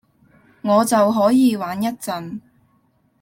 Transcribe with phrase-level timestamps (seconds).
[0.63, 2.39] 我就可以玩一陣